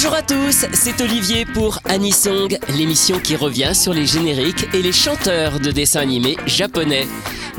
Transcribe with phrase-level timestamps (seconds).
[0.00, 4.92] Bonjour à tous, c'est Olivier pour Anisong, l'émission qui revient sur les génériques et les
[4.92, 7.08] chanteurs de dessins animés japonais.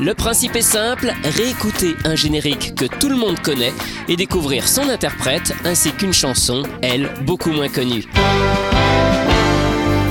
[0.00, 3.74] Le principe est simple, réécouter un générique que tout le monde connaît
[4.08, 8.06] et découvrir son interprète ainsi qu'une chanson, elle, beaucoup moins connue.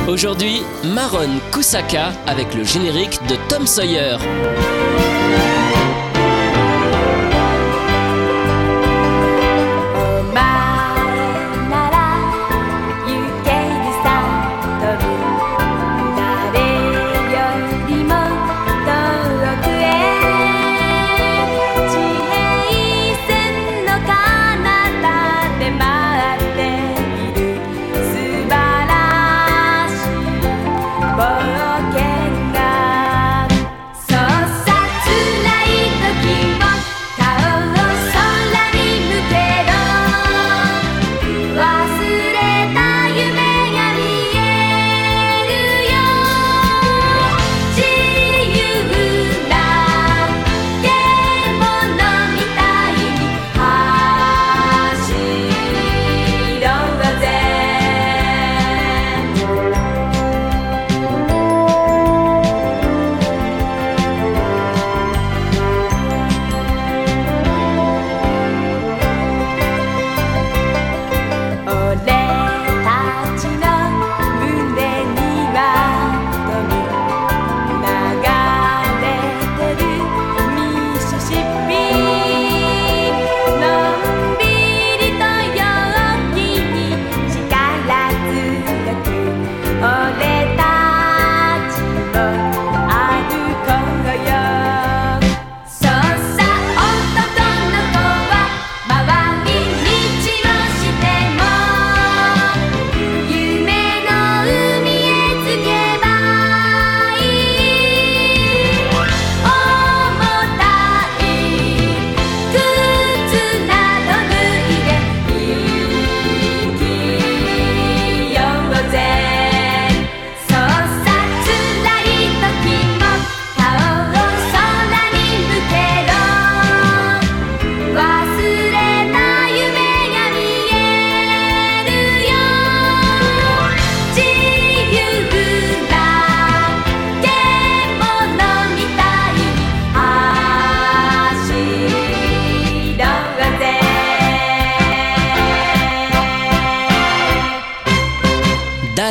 [0.07, 4.17] Aujourd'hui, Maron Kusaka avec le générique de Tom Sawyer.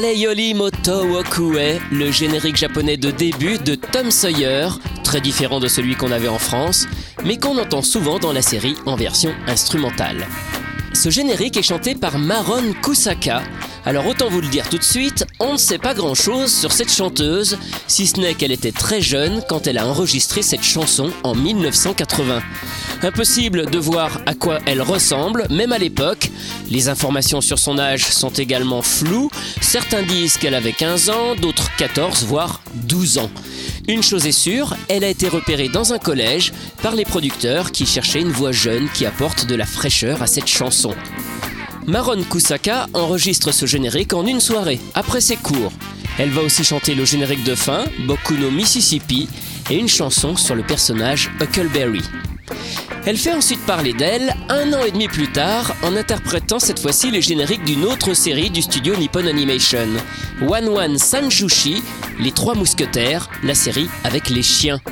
[0.05, 4.69] Yoli Moto Wokue, le générique japonais de début de Tom Sawyer,
[5.03, 6.87] très différent de celui qu'on avait en France,
[7.25, 10.27] mais qu'on entend souvent dans la série en version instrumentale.
[10.95, 13.43] Ce générique est chanté par Maron Kusaka.
[13.89, 16.93] Alors autant vous le dire tout de suite, on ne sait pas grand-chose sur cette
[16.93, 17.57] chanteuse,
[17.87, 22.43] si ce n'est qu'elle était très jeune quand elle a enregistré cette chanson en 1980.
[23.03, 26.31] Impossible de voir à quoi elle ressemble, même à l'époque.
[26.69, 29.31] Les informations sur son âge sont également floues.
[29.63, 33.31] Certains disent qu'elle avait 15 ans, d'autres 14, voire 12 ans.
[33.89, 37.87] Une chose est sûre, elle a été repérée dans un collège par les producteurs qui
[37.87, 40.95] cherchaient une voix jeune qui apporte de la fraîcheur à cette chanson.
[41.89, 45.73] Maron Kusaka enregistre ce générique en une soirée, après ses cours.
[46.19, 49.27] Elle va aussi chanter le générique de fin, Bokuno Mississippi,
[49.71, 52.03] et une chanson sur le personnage Huckleberry.
[53.07, 57.11] Elle fait ensuite parler d'elle un an et demi plus tard en interprétant cette fois-ci
[57.11, 59.89] les génériques d'une autre série du studio Nippon Animation,
[60.47, 61.83] One One Sanjushi,
[62.21, 64.83] Les Trois Mousquetaires, la série avec les chiens.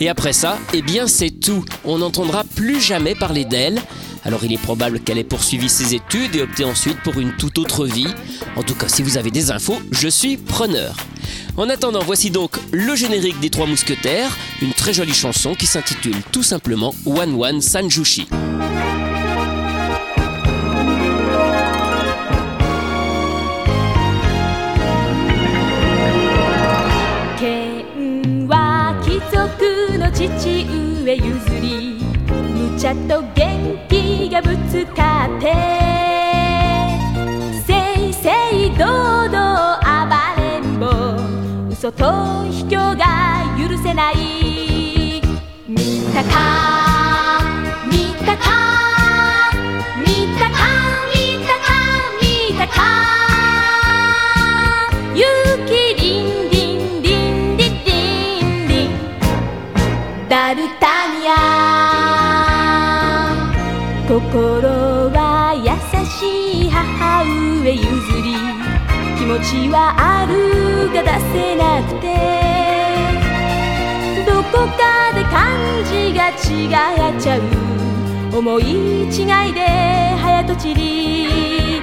[0.00, 3.80] Et après ça, eh bien c'est tout, on n'entendra plus jamais parler d'elle.
[4.24, 7.58] Alors il est probable qu'elle ait poursuivi ses études et opté ensuite pour une toute
[7.58, 8.08] autre vie.
[8.56, 10.96] En tout cas, si vous avez des infos, je suis preneur.
[11.56, 16.16] En attendant, voici donc le générique des Trois Mousquetaires, une très jolie chanson qui s'intitule
[16.30, 18.28] tout simplement One One Sanjushi.
[34.32, 35.52] がぶつかって
[37.66, 40.88] 正々堂々暴れん坊
[41.70, 42.02] 嘘と
[42.44, 43.04] 卑怯が
[43.58, 45.20] 許せない。
[45.68, 45.76] 見
[46.14, 47.42] たか
[47.90, 48.71] 見たか。
[64.12, 65.64] 心は優
[66.04, 67.24] しい母
[67.64, 67.80] 上譲
[68.20, 68.36] り
[69.18, 72.12] 気持ちはあるが出せなくて
[74.26, 75.56] どこかで感
[75.88, 76.68] じが違
[77.16, 78.64] っちゃう思い
[79.04, 79.64] 違いで
[80.20, 81.80] 早とちり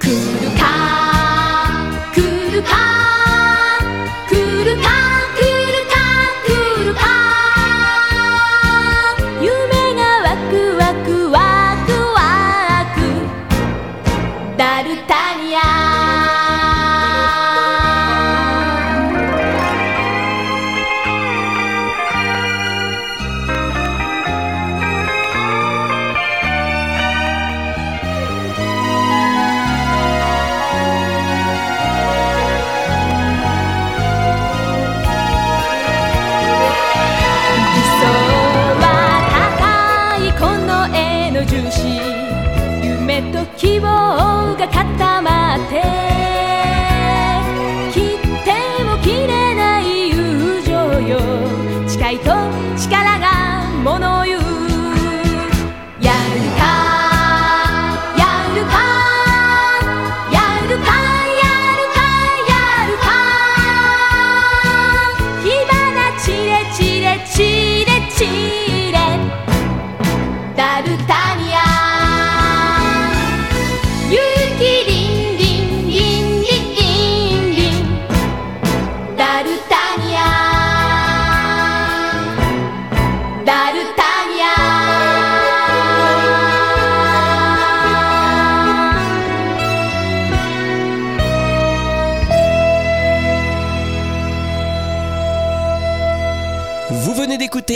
[0.00, 1.07] 来るか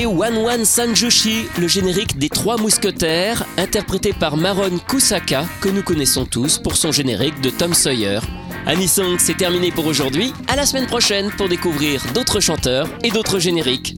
[0.02, 5.82] d'écouter One One Sanjushi, le générique des Trois Mousquetaires, interprété par Maron Kusaka, que nous
[5.82, 8.20] connaissons tous pour son générique de Tom Sawyer.
[8.66, 10.32] Anisong, c'est terminé pour aujourd'hui.
[10.48, 13.96] À la semaine prochaine pour découvrir d'autres chanteurs et d'autres génériques.